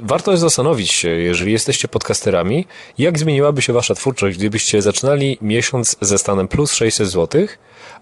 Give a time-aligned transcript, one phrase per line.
[0.00, 2.66] Warto jest zastanowić się, jeżeli jesteście podcasterami,
[2.98, 7.46] jak zmieniłaby się wasza twórczość, gdybyście zaczynali miesiąc ze stanem plus 600 zł,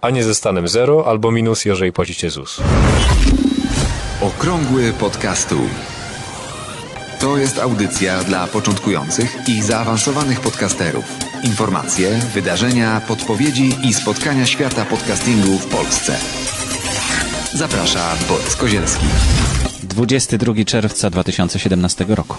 [0.00, 2.60] a nie ze stanem 0 albo minus, jeżeli płacicie ZUS.
[4.20, 5.58] Okrągły podcastu.
[7.20, 11.04] To jest audycja dla początkujących i zaawansowanych podcasterów.
[11.44, 16.18] Informacje, wydarzenia, podpowiedzi i spotkania świata podcastingu w Polsce.
[17.54, 19.06] Zaprasza Borys Kozielski.
[19.94, 22.36] 22 czerwca 2017 roku.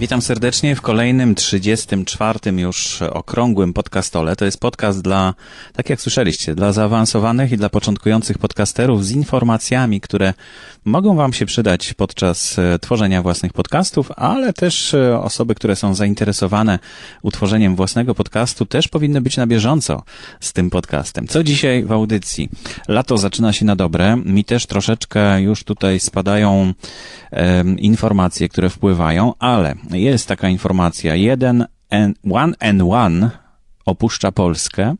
[0.00, 4.36] Witam serdecznie w kolejnym 34 już okrągłym podcastole.
[4.36, 5.34] To jest podcast dla,
[5.72, 10.34] tak jak słyszeliście, dla zaawansowanych i dla początkujących podcasterów z informacjami, które
[10.84, 15.94] mogą Wam się przydać podczas e, tworzenia własnych podcastów, ale też e, osoby, które są
[15.94, 16.78] zainteresowane
[17.22, 20.02] utworzeniem własnego podcastu, też powinny być na bieżąco
[20.40, 21.26] z tym podcastem.
[21.26, 22.48] Co dzisiaj w audycji?
[22.88, 24.16] Lato zaczyna się na dobre.
[24.16, 26.74] Mi też troszeczkę już tutaj spadają
[27.32, 31.14] um, informacje, które wpływają, ale jest taka informacja.
[31.14, 33.30] Jeden and, one and one
[33.84, 34.94] opuszcza Polskę.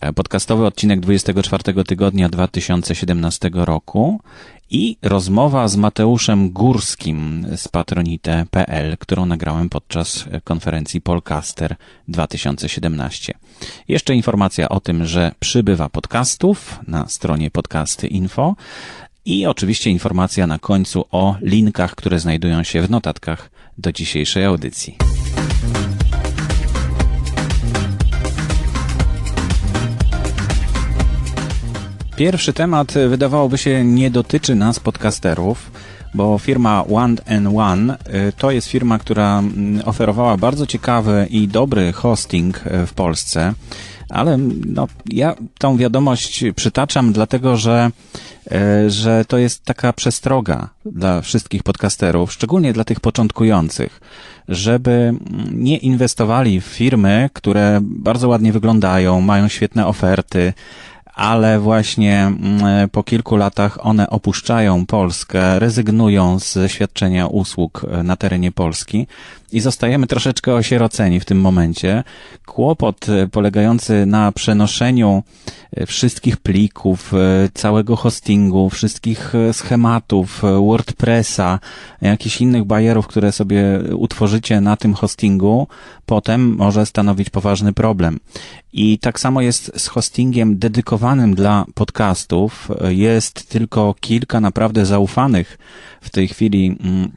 [0.00, 4.20] E, podcastowy odcinek 24 tygodnia 2017 roku
[4.70, 11.76] i rozmowa z Mateuszem Górskim z patronite.pl, którą nagrałem podczas konferencji Polcaster
[12.08, 13.34] 2017.
[13.88, 18.56] Jeszcze informacja o tym, że przybywa podcastów na stronie podcasty info
[19.24, 24.96] i oczywiście informacja na końcu o linkach, które znajdują się w notatkach do dzisiejszej audycji.
[32.16, 35.70] Pierwszy temat e, wydawałoby się nie dotyczy nas podcasterów,
[36.14, 41.48] bo firma One and One e, to jest firma, która mm, oferowała bardzo ciekawy i
[41.48, 43.54] dobry hosting e, w Polsce,
[44.08, 47.90] ale no, ja tą wiadomość przytaczam dlatego, że
[48.86, 54.00] że to jest taka przestroga dla wszystkich podcasterów, szczególnie dla tych początkujących,
[54.48, 55.14] żeby
[55.52, 60.52] nie inwestowali w firmy, które bardzo ładnie wyglądają, mają świetne oferty,
[61.14, 68.16] ale właśnie mm, po kilku latach one opuszczają Polskę, rezygnują ze świadczenia usług e, na
[68.16, 69.06] terenie Polski
[69.54, 72.04] i zostajemy troszeczkę osieroceni w tym momencie.
[72.46, 75.22] Kłopot e, polegający na przenoszeniu
[75.72, 77.12] e, wszystkich plików,
[77.54, 81.58] całego hostingu, wszystkich schematów, WordPressa,
[82.00, 83.62] jakichś innych bajerów, które sobie
[83.96, 85.68] utworzycie na tym hostingu,
[86.06, 88.20] potem może stanowić poważny problem.
[88.72, 92.68] I tak samo jest z hostingiem dedykowanym dla podcastów.
[92.88, 95.58] Jest tylko kilka naprawdę zaufanych
[96.00, 97.10] w tej chwili mm,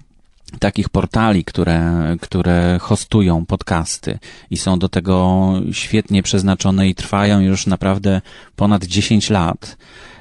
[0.60, 4.20] takich portali, które, które hostują podcasty
[4.50, 8.22] i są do tego świetnie przeznaczone i trwają już naprawdę
[8.56, 9.78] ponad 10 lat.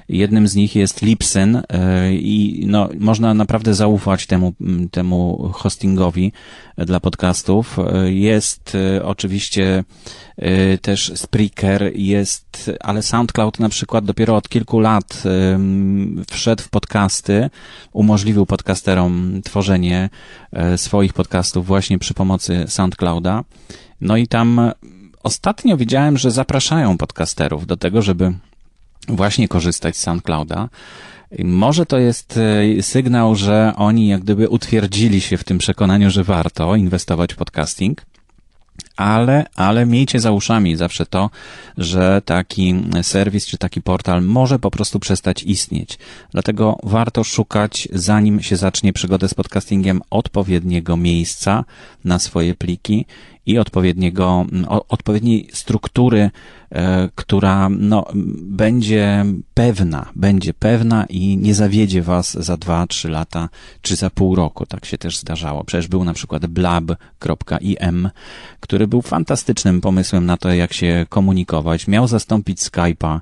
[0.09, 1.62] Jednym z nich jest Lipsyn e,
[2.12, 4.53] i no, można naprawdę zaufać temu,
[4.91, 6.33] temu hostingowi
[6.78, 7.78] dla podcastów.
[7.78, 9.84] E, jest e, oczywiście
[10.83, 15.22] też Spreaker, jest, ale SoundCloud na przykład dopiero od kilku lat
[16.31, 17.50] wszedł w podcasty,
[17.93, 20.11] umożliwił podcasterom tworzenie
[20.77, 23.44] swoich podcastów właśnie przy pomocy SoundClouda.
[24.00, 24.61] No i tam
[25.23, 28.34] ostatnio widziałem, że zapraszają podcasterów do tego, żeby
[29.09, 30.69] właśnie korzystać z SoundClouda.
[31.44, 32.39] Może to jest
[32.78, 37.37] e, sygnał, że oni jak gdyby utwierdzili się w tym przekonaniu, że warto inwestować w
[37.37, 38.03] podcasting
[38.97, 41.31] ale, ale miejcie za uszami zawsze to,
[41.78, 45.99] że taki serwis czy taki portal może po prostu przestać istnieć.
[46.31, 51.65] Dlatego warto szukać, zanim się zacznie przygodę z podcastingiem, odpowiedniego miejsca
[52.05, 53.06] na swoje pliki
[53.46, 54.46] i odpowiedniego,
[54.88, 56.30] odpowiedniej struktury,
[56.70, 58.06] e, która no,
[58.42, 59.24] będzie
[59.54, 63.48] pewna, będzie pewna i nie zawiedzie was za dwa, trzy lata,
[63.82, 64.66] czy za pół roku.
[64.66, 65.64] Tak się też zdarzało.
[65.64, 68.10] Przecież był na przykład blab.im,
[68.60, 71.88] który był fantastycznym pomysłem na to, jak się komunikować.
[71.88, 73.20] Miał zastąpić Skype'a,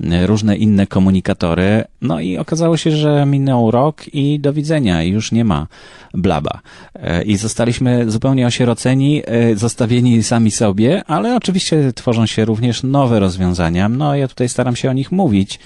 [0.00, 5.32] e, różne inne komunikatory, no i okazało się, że minął rok i do widzenia, już
[5.32, 5.66] nie ma
[6.14, 6.60] blaba.
[6.94, 9.22] E, I zostaliśmy zupełnie osieroceni,
[9.54, 13.88] zostawieni sami sobie, ale oczywiście tworzą się również nowe rozwiązania.
[13.88, 15.58] No, ja tutaj staram się o nich mówić,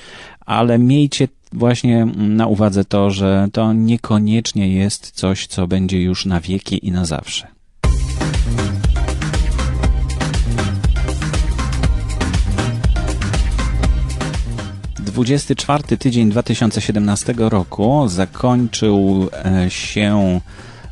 [0.47, 6.41] ale miejcie właśnie na uwadze to, że to niekoniecznie jest coś, co będzie już na
[6.41, 7.47] wieki i na zawsze.
[15.19, 20.41] Dwudziesty czwarty tydzień 2017 roku zakończył e, się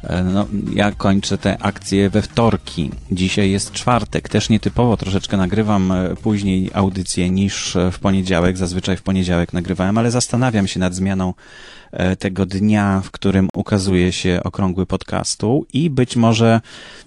[0.07, 2.91] E, no, ja kończę te akcje we wtorki.
[3.13, 4.29] Dzisiaj jest czwartek.
[4.29, 8.57] Też nietypowo troszeczkę nagrywam e, później audycję niż w poniedziałek.
[8.59, 11.35] Zazwyczaj w poniedziałek nagrywałem, ale zastanawiam się nad zmianą
[12.19, 16.61] tego dnia, w którym ukazuje się okrągły podcastu i być może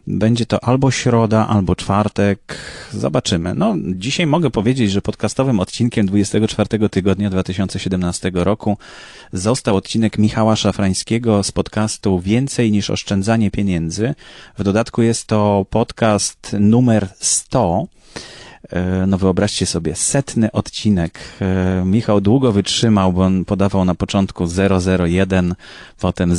[0.08, 2.58] będzie to albo środa, albo czwartek.
[2.92, 3.54] Zobaczymy.
[3.56, 8.78] No, dzisiaj mogę powiedzieć, że podcastowym odcinkiem 24 tygodnia 2017 roku
[9.34, 14.16] został odcinek Michała Szafrańskiego z podcastu Więcej niż oszczędzanie pieniędzy.
[14.58, 17.88] W dodatku jest to podcast numer 100.
[18.70, 21.20] E, no wyobraźcie sobie, setny odcinek.
[21.42, 24.48] E, Michał długo wytrzymał, bo on podawał na początku
[25.08, 25.56] 001,
[26.00, 26.34] potem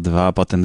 [0.00, 0.64] 002, potem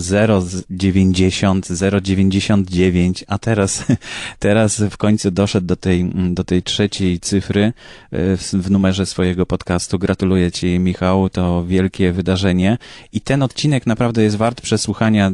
[0.70, 1.68] 090,
[2.02, 3.86] 099, a teraz,
[4.40, 10.00] teraz w końcu doszedł do tej, do tej trzeciej cyfry e, w, numerze swojego podcastu.
[10.00, 12.78] Gratuluję Ci, Michał, to wielkie wydarzenie.
[13.14, 15.32] I ten odcinek naprawdę jest wart przesłuchania.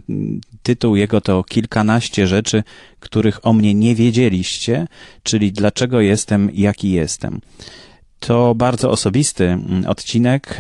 [0.63, 2.63] Tytuł jego to kilkanaście rzeczy,
[3.00, 4.88] których o mnie nie wiedzieliście,
[5.23, 7.41] czyli dlaczego jestem jaki jestem.
[8.19, 10.57] To bardzo osobisty mm, odcinek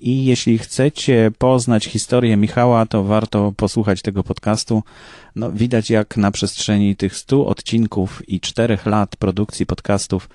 [0.00, 4.82] i jeśli chcecie poznać historię Michała, to warto posłuchać tego podcastu.
[5.36, 10.28] No, widać jak na przestrzeni tych stu odcinków i czterech lat produkcji podcastów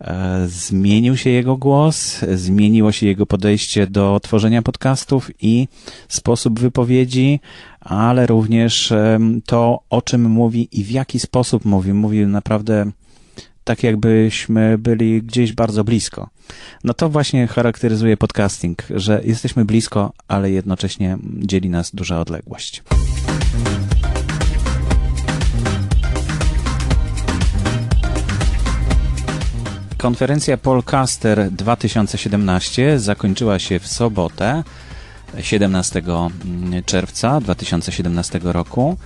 [0.00, 5.68] e, zmienił się jego głos, zmieniło się jego podejście do tworzenia podcastów i
[6.08, 7.40] sposób wypowiedzi,
[7.80, 8.92] ale również
[9.46, 11.92] to, o czym mówi i w jaki sposób mówi.
[11.92, 12.92] Mówi naprawdę
[13.64, 16.28] tak, jakbyśmy byli gdzieś bardzo blisko.
[16.84, 22.82] No to właśnie charakteryzuje podcasting, że jesteśmy blisko, ale jednocześnie dzieli nas duża odległość.
[29.98, 34.62] Konferencja Polcaster 2017 zakończyła się w sobotę.
[35.40, 36.02] 17
[36.86, 38.96] czerwca 2017 roku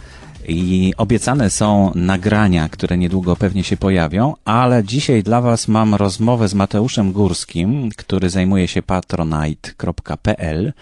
[0.49, 6.49] i obiecane są nagrania, które niedługo pewnie się pojawią, ale dzisiaj dla Was mam rozmowę
[6.49, 10.73] z Mateuszem Górskim, który zajmuje się patronite.pl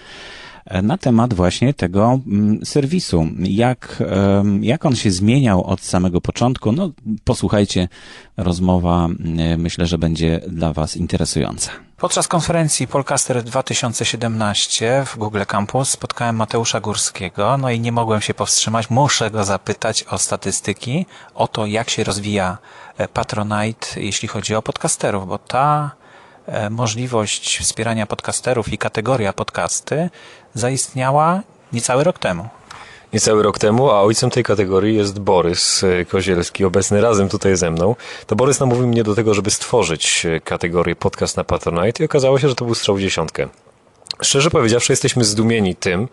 [0.82, 3.28] na temat właśnie tego mm, serwisu.
[3.38, 4.02] Jak,
[4.60, 6.72] jak on się zmieniał od samego początku?
[6.72, 6.90] No,
[7.24, 7.88] posłuchajcie,
[8.36, 11.70] rozmowa mm, myślę, że będzie dla Was interesująca.
[11.96, 18.34] Podczas konferencji Polcaster 2017 w Google Campus spotkałem Mateusza Górskiego, no i nie mogłem się
[18.34, 18.90] powstrzymać.
[18.90, 22.58] Muszę go zapytać o statystyki, o to, jak się rozwija
[22.98, 26.05] e, Patronite, jeśli chodzi o podcasterów, bo ta e,
[26.70, 30.10] możliwość wspierania podcasterów i kategoria podcasty
[30.54, 32.48] zaistniała niecały rok temu.
[33.12, 37.70] Niecały rok temu, a ojcem tej kategorii jest Borys e, Kozielski, obecny razem tutaj ze
[37.70, 37.94] mną.
[38.26, 42.38] To Borys namówił mnie do tego, żeby stworzyć e, kategorię podcast na Patronite i okazało
[42.38, 43.48] się, że to był strzał dziesiątkę.
[44.22, 46.08] Szczerze powiedziawszy, jesteśmy zdumieni tym,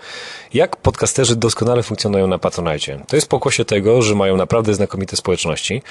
[0.54, 3.00] jak podcasterzy doskonale funkcjonują na Patronite.
[3.08, 5.82] To jest pokłosie tego, że mają naprawdę znakomite społeczności,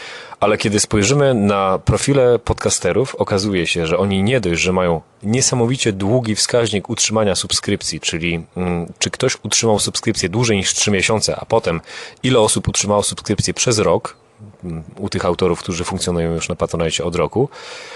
[0.40, 5.92] ale kiedy spojrzymy na profile podcasterów, okazuje się, że oni nie dość, że mają niesamowicie
[5.92, 11.44] długi wskaźnik utrzymania subskrypcji, czyli mm, czy ktoś utrzymał subskrypcję dłużej niż 3 miesiące, a
[11.44, 11.80] potem
[12.22, 14.16] ile osób utrzymało subskrypcję przez rok,
[14.98, 17.48] u tych autorów, którzy funkcjonują już na Patronite od roku,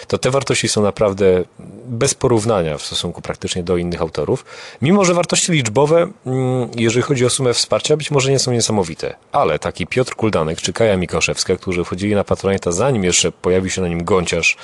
[0.06, 1.44] to te wartości są naprawdę
[1.86, 4.44] bez porównania w stosunku praktycznie do innych autorów.
[4.82, 9.14] Mimo, że wartości liczbowe, mm, jeżeli chodzi o sumę wsparcia, być może nie są niesamowite,
[9.32, 13.82] ale taki Piotr Kuldanek czy Kaja Mikoszewska, którzy wchodzili na Patronite zanim jeszcze pojawił się
[13.82, 14.56] na nim gąciarz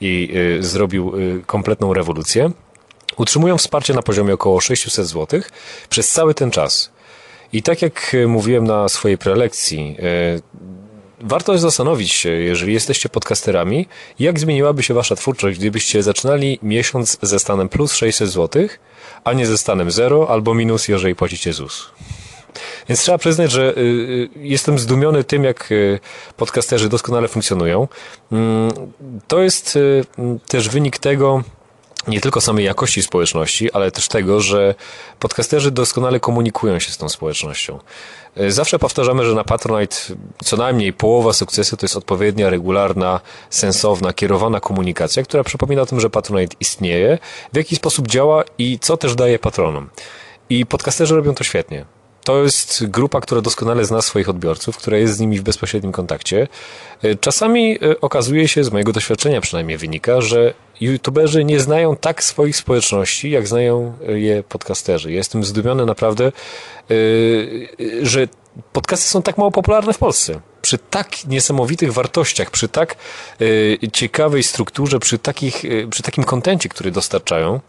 [0.00, 2.50] i y, zrobił y, kompletną rewolucję,
[3.16, 5.40] utrzymują wsparcie na poziomie około 600 zł
[5.88, 6.90] przez cały ten czas.
[7.52, 10.42] I tak jak mówiłem na swojej prelekcji, y,
[11.20, 13.86] warto zastanowić się, jeżeli jesteście podcasterami,
[14.18, 18.68] jak zmieniłaby się wasza twórczość, gdybyście zaczynali miesiąc ze stanem plus 600 zł,
[19.24, 21.90] a nie ze stanem 0 albo minus, jeżeli płacicie ZUS.
[22.88, 26.00] Więc trzeba przyznać, że y, y, jestem zdumiony tym, jak y,
[26.36, 27.88] podcasterzy doskonale funkcjonują.
[28.32, 28.72] Mm,
[29.28, 29.78] to jest
[30.48, 31.42] też wynik tego,
[32.08, 34.74] nie tylko samej jakości społeczności, ale też tego, że
[35.18, 37.78] podcasterzy doskonale komunikują się z tą społecznością.
[38.36, 39.96] E, zawsze powtarzamy, że na Patronite
[40.44, 43.20] co najmniej połowa sukcesu to jest odpowiednia, regularna,
[43.50, 47.18] sensowna, kierowana komunikacja, która przypomina o tym, że Patronite istnieje,
[47.52, 49.90] w jaki sposób działa i co też daje patronom.
[50.50, 51.84] I podcasterzy robią to świetnie.
[52.24, 56.48] To jest grupa, która doskonale zna swoich odbiorców, która jest z nimi w bezpośrednim kontakcie.
[57.02, 62.22] E, czasami e, okazuje się, z mojego doświadczenia przynajmniej wynika, że youtuberzy nie znają tak
[62.22, 65.12] swoich społeczności, jak znają je podcasterzy.
[65.12, 66.32] Jestem zdumiony naprawdę, e,
[68.02, 68.28] że
[68.72, 70.40] podcasty są tak mało popularne w Polsce.
[70.62, 72.96] Przy tak niesamowitych wartościach, przy tak
[73.92, 77.60] ciekawej strukturze, przy, takich, przy takim kontencie, który dostarczają,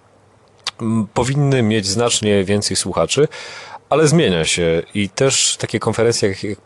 [1.13, 3.27] powinny mieć znacznie więcej słuchaczy,
[3.89, 6.59] ale zmienia się i też takie konferencje jak, jak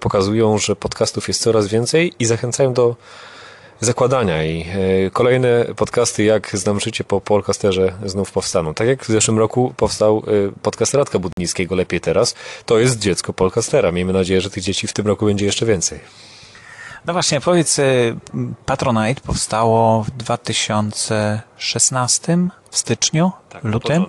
[0.00, 2.96] pokazują, że podcastów jest coraz więcej i zachęcają do
[3.80, 4.66] zakładania i
[5.06, 8.74] e, kolejne podcasty jak Znam Życie po podcasterze znów powstaną.
[8.74, 10.22] Tak jak w zeszłym roku powstał e,
[10.62, 12.34] podcast Radka Budnickiego Lepiej Teraz,
[12.66, 13.92] to jest dziecko podcastera.
[13.92, 16.00] Miejmy nadzieję, że tych dzieci w tym roku będzie jeszcze więcej.
[17.06, 18.16] No właśnie, powiedz, y,
[18.66, 22.38] Patronite powstało w 2016
[22.70, 24.06] w styczniu, Tak, lutym.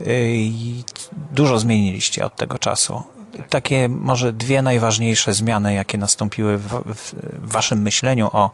[0.00, 0.84] Y, I
[1.30, 3.02] dużo zmieniliście od tego czasu.
[3.48, 7.14] Takie może dwie najważniejsze zmiany, jakie nastąpiły w, w,
[7.52, 8.50] waszym myśleniu o,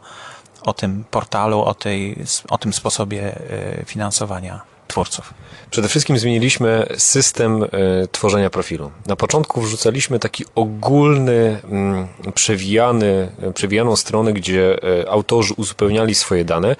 [0.61, 2.17] o tym portalu, o, tej,
[2.49, 3.35] o tym sposobie
[3.81, 5.33] y, finansowania twórców.
[5.71, 7.67] Przede wszystkim zmieniliśmy system e,
[8.11, 8.91] tworzenia profilu.
[9.07, 16.45] Na początku wrzucaliśmy taki ogólny, mm, przewijany, e, przewijaną stronę, gdzie e, autorzy uzupełniali swoje
[16.45, 16.75] dane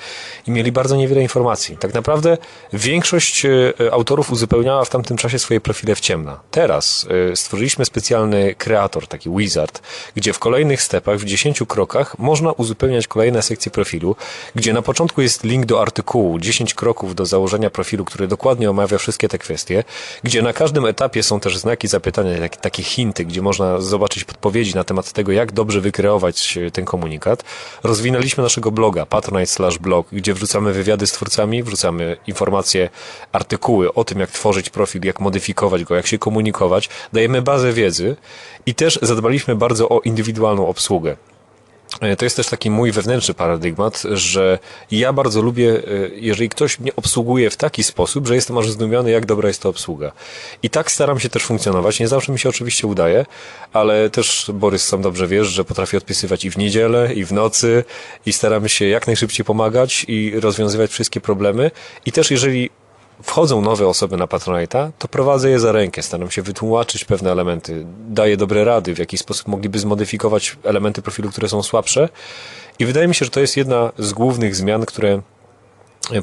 [0.48, 1.77] i mieli bardzo niewiele informacji.
[1.77, 2.38] Tak naprawdę
[2.74, 3.46] większość
[3.91, 6.39] autorów uzupełniała w tamtym czasie swoje profile w ciemno.
[6.51, 9.82] Teraz stworzyliśmy specjalny kreator, taki wizard,
[10.15, 14.15] gdzie w kolejnych stepach, w 10 krokach można uzupełniać kolejne sekcje profilu,
[14.56, 18.98] gdzie na początku jest link do artykułu, 10 kroków do założenia profilu, który dokładnie omawia
[18.98, 19.84] wszystkie te kwestie,
[20.24, 24.84] gdzie na każdym etapie są też znaki zapytania, takie hinty, gdzie można zobaczyć podpowiedzi na
[24.84, 27.43] temat tego, jak dobrze wykreować e, ten komunikat.
[27.84, 32.89] Rozwinęliśmy naszego bloga, patronite slash blog, gdzie wrzucamy wywiady z twórcami, wrzucamy informacje,
[33.31, 36.89] artykuły o tym, jak tworzyć profil, jak modyfikować go, jak się komunikować.
[37.13, 38.15] Dajemy bazę wiedzy
[38.65, 41.15] i też zadbaliśmy bardzo o indywidualną obsługę.
[42.17, 44.60] To jest też taki mój wewnętrzny paradygmat, że
[44.91, 45.81] ja bardzo lubię, e,
[46.15, 49.70] jeżeli ktoś mnie obsługuje w taki sposób, że jestem aż zdumiony, jak dobra jest to
[49.70, 50.12] obsługa.
[50.63, 52.00] I tak staram się też funkcjonować.
[52.00, 53.25] Nie zawsze mi się oczywiście udaje,
[53.74, 57.84] ale też Borys sam dobrze wiesz, że potrafię odpisywać i w niedzielę, i w nocy,
[58.25, 61.72] i staram się jak najszybciej pomagać i rozwiązywać wszystkie problemy.
[62.05, 62.70] I też jeżeli
[63.24, 67.86] wchodzą nowe osoby na Patronite'a, to prowadzę je za rękę, staram się wytłumaczyć pewne elementy,
[68.10, 72.10] daję dobre rady, w jaki sposób mogliby zmodyfikować elementy profilu, które są słabsze.
[72.80, 75.22] I wydaje mi się, że to jest jedna z głównych zmian, które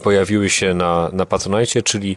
[0.02, 2.16] pojawiły się na, na Patronite, czyli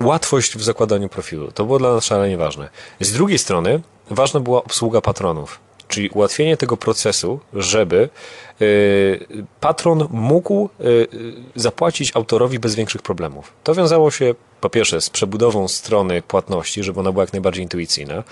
[0.00, 1.52] łatwość w zakładaniu profilu.
[1.52, 2.68] To było dla nas szalenie ważne.
[3.00, 8.08] Z drugiej strony ważna była obsługa patronów, czyli ułatwienie tego procesu, żeby
[8.62, 11.06] y, patron mógł y,
[11.54, 13.52] zapłacić autorowi bez większych problemów.
[13.64, 18.24] To wiązało się po pierwsze z przebudową strony płatności, żeby ona była jak najbardziej intuicyjna.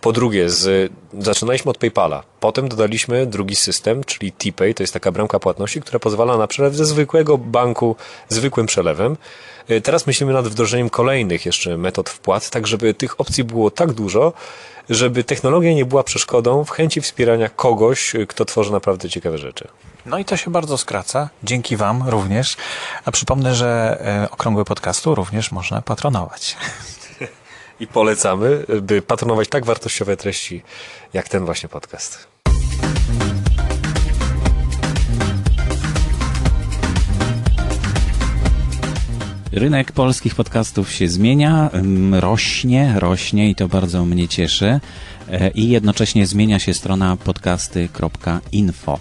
[0.00, 2.22] Po drugie, z, zaczynaliśmy od PayPala.
[2.40, 6.74] Potem dodaliśmy drugi system, czyli TPay, to jest taka bramka płatności, która pozwala na przelew
[6.74, 7.96] ze zwykłego banku
[8.28, 9.16] zwykłym przelewem.
[9.70, 13.92] Y, Teraz myślimy nad wdrożeniem kolejnych jeszcze metod wpłat, tak żeby tych opcji było tak
[13.92, 14.32] dużo,
[14.90, 19.68] żeby technologia nie była przeszkodą w chęci wspierania kogoś, y, kto tworzy naprawdę ciekawe rzeczy.
[20.06, 21.28] No i to się bardzo skraca.
[21.42, 22.56] Dzięki Wam również.
[23.04, 26.56] A przypomnę, że e, okrągły podcastu również można patronować.
[27.80, 30.62] I polecamy, by patronować tak wartościowe treści,
[31.12, 32.28] jak ten właśnie podcast.
[39.52, 44.80] Rynek polskich podcastów się zmienia, ym, rośnie, rośnie i to bardzo mnie cieszy.
[45.30, 48.98] E, I jednocześnie zmienia się strona podcasty.info.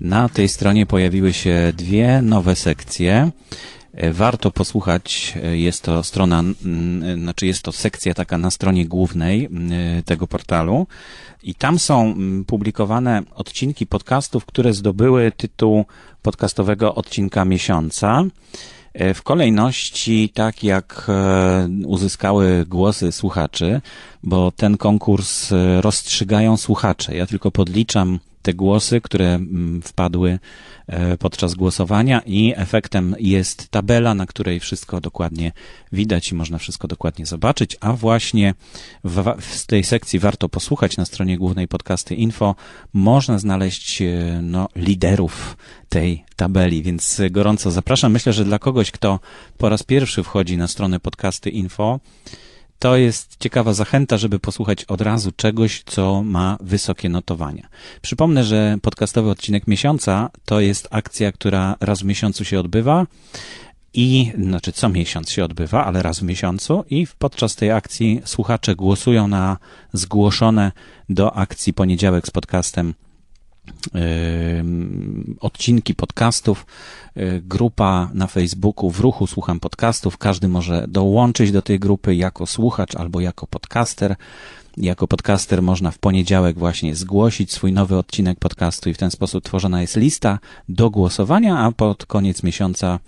[0.00, 3.30] Na tej stronie pojawiły się dwie nowe sekcje.
[3.92, 6.42] E, Warto posłuchać, e, jest to strona,
[7.16, 10.86] znaczy jest to sekcja taka na stronie głównej mm, tego portalu
[11.42, 12.14] i tam są
[12.46, 15.84] publikowane odcinki podcastów, które zdobyły tytuł
[16.22, 18.24] podcastowego odcinka miesiąca.
[18.94, 23.80] E, W kolejności, tak jak e, uzyskały głosy słuchaczy,
[24.22, 27.16] bo ten konkurs e, rozstrzygają słuchacze.
[27.16, 30.38] Ja tylko podliczam te głosy, które mm, wpadły
[30.86, 35.52] e, podczas głosowania i efektem jest tabela, na której wszystko dokładnie
[35.92, 38.54] widać i można wszystko dokładnie zobaczyć, a właśnie
[39.04, 42.54] w, w tej sekcji warto posłuchać na stronie głównej podcasty info
[42.92, 45.56] można znaleźć e, no, liderów
[45.88, 48.12] tej tabeli, więc gorąco zapraszam.
[48.12, 49.20] Myślę, że dla kogoś, kto
[49.58, 52.00] po raz pierwszy wchodzi na stronę podcasty info,
[52.78, 57.68] to jest ciekawa zachęta, żeby posłuchać od razu czegoś, co ma wysokie notowania.
[58.02, 63.06] Przypomnę, że podcastowy odcinek miesiąca to jest akcja, która raz w miesiącu się odbywa
[63.94, 68.74] i, znaczy co miesiąc się odbywa, ale raz w miesiącu i podczas tej akcji słuchacze
[68.74, 69.56] głosują na
[69.92, 70.72] zgłoszone
[71.08, 72.94] do akcji poniedziałek z podcastem
[75.40, 76.66] odcinki podcastów,
[77.16, 80.18] y, grupa na Facebooku w ruchu Słucham Podcastów.
[80.18, 84.16] Każdy może dołączyć do tej grupy jako słuchacz albo jako podcaster.
[84.76, 89.44] Jako podcaster można w poniedziałek właśnie zgłosić swój nowy odcinek podcastu i w ten sposób
[89.44, 92.98] tworzona jest lista do głosowania, a pod koniec miesiąca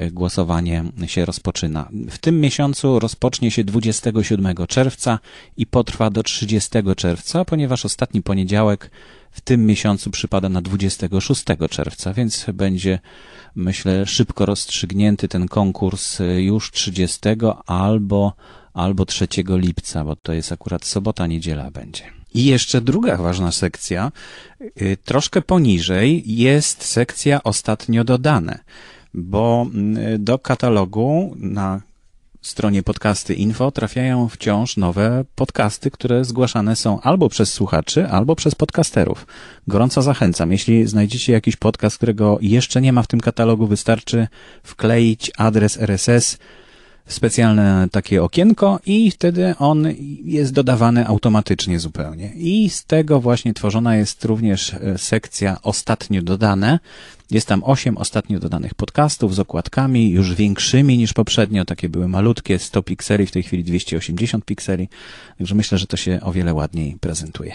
[0.00, 1.88] y, głosowanie się rozpoczyna.
[2.10, 5.18] W tym miesiącu rozpocznie się 27 czerwca
[5.56, 8.90] i potrwa do 30 czerwca, ponieważ ostatni poniedziałek
[9.30, 12.98] w tym miesiącu przypada na 26 czerwca, więc będzie,
[13.54, 17.20] myślę, szybko rozstrzygnięty ten konkurs już 30
[17.66, 18.32] albo,
[18.72, 22.16] albo 3 lipca, bo to jest akurat sobota, niedziela będzie.
[22.34, 24.12] I jeszcze druga ważna sekcja,
[24.60, 28.58] y, troszkę poniżej jest sekcja ostatnio dodane,
[29.14, 29.66] bo
[30.14, 31.80] y, do katalogu na
[32.46, 38.54] stronie podcasty info trafiają wciąż nowe podcasty, które zgłaszane są albo przez słuchaczy, albo przez
[38.54, 39.26] podcasterów.
[39.68, 40.52] Gorąco zachęcam.
[40.52, 44.28] Jeśli znajdziecie jakiś podcast, którego jeszcze nie ma w tym katalogu, wystarczy
[44.62, 46.38] wkleić adres RSS
[47.06, 49.86] specjalne takie okienko i wtedy on
[50.24, 52.32] jest dodawany automatycznie zupełnie.
[52.34, 56.78] I z tego właśnie tworzona jest również e, sekcja ostatnio dodane.
[57.30, 61.64] Jest tam osiem ostatnio dodanych podcastów z okładkami, już większymi niż poprzednio.
[61.64, 64.88] Takie były malutkie, 100 pikseli, w tej chwili 280 pikseli.
[65.38, 67.54] Także myślę, że to się o wiele ładniej prezentuje.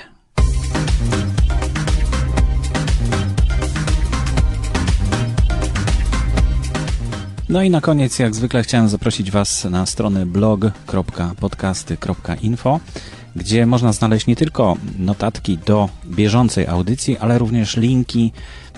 [7.51, 12.79] No i na koniec, jak zwykle, chciałem zaprosić Was na stronę blog.podcasty.info,
[13.35, 18.31] gdzie można znaleźć nie tylko notatki do bieżącej audycji, ale również linki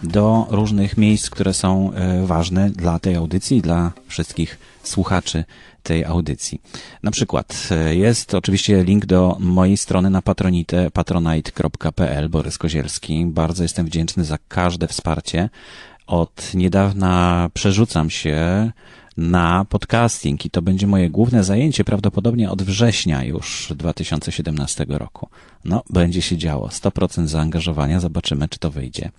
[0.03, 5.43] do różnych miejsc, które są e, ważne dla tej audycji, dla wszystkich słuchaczy
[5.83, 6.61] tej audycji.
[7.03, 13.25] Na przykład e, jest oczywiście link do mojej strony na patronite patronite.pl Borys Kozielski.
[13.25, 15.49] Bardzo jestem wdzięczny za każde wsparcie.
[16.07, 18.71] Od niedawna przerzucam się
[19.17, 25.29] na podcasting i to będzie moje główne zajęcie prawdopodobnie od września już 2017 roku.
[25.65, 26.67] No, będzie się działo.
[26.67, 27.99] 100% zaangażowania.
[27.99, 29.11] Zobaczymy, czy to wyjdzie.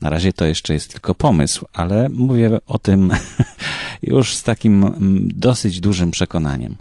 [0.00, 3.10] Na razie to jeszcze jest tylko pomysł, ale mówię o tym
[4.02, 6.76] już z takim mm, dosyć dużym przekonaniem.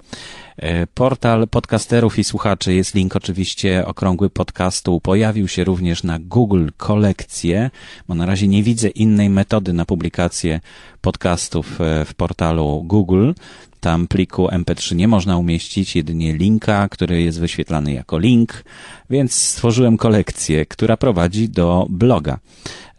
[0.57, 4.99] E, portal podcasterów i słuchaczy jest link oczywiście okrągły podcastu.
[4.99, 7.69] Pojawił się również na Google kolekcje,
[8.07, 10.59] bo na razie nie widzę innej metody na publikację
[11.01, 13.31] podcastów e, w portalu Google.
[13.79, 18.63] Tam pliku MP3 nie można umieścić, jedynie linka, który jest wyświetlany jako link,
[19.09, 22.39] więc stworzyłem kolekcję, która prowadzi do bloga.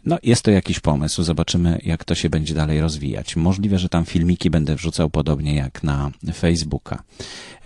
[0.07, 1.23] No, jest to jakiś pomysł.
[1.23, 3.37] Zobaczymy, jak to się będzie dalej rozwijać.
[3.37, 7.03] Możliwe, że tam filmiki będę wrzucał podobnie jak na Facebooka.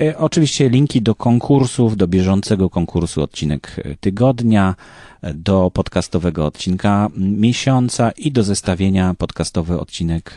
[0.01, 4.75] E, oczywiście linki do konkursów, do bieżącego konkursu odcinek e, tygodnia,
[5.23, 10.37] e, do podcastowego odcinka miesiąca i do zestawienia podcastowy odcinek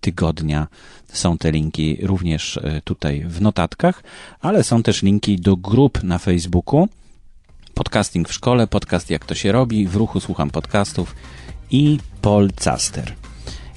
[0.00, 0.66] tygodnia.
[1.12, 4.02] Są te linki również tutaj w notatkach,
[4.40, 6.88] ale są też linki do grup na Facebooku
[7.74, 11.14] Podcasting w szkole, podcast jak to się robi, w ruchu słucham podcastów
[11.70, 13.12] i Paul Caster.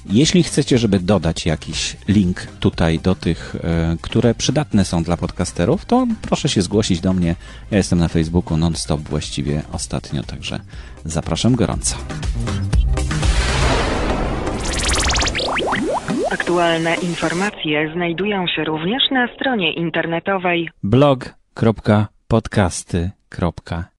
[0.06, 5.84] Jeśli chcecie, żeby dodać jakiś link tutaj do tych, e, które przydatne są dla podcasterów,
[5.84, 7.34] to proszę się zgłosić do mnie.
[7.70, 10.60] Ja jestem na Facebooku non-stop właściwie ostatnio, także
[11.04, 11.96] zapraszam gorąco.
[16.30, 20.68] Aktualne informacje znajdują się również na stronie internetowej
[22.28, 23.88] blog.podcasty.info